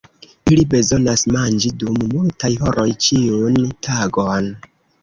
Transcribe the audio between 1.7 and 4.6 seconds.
dum multaj horoj ĉiun tagon.